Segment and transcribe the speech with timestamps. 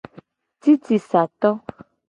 [0.61, 1.49] Cicisato.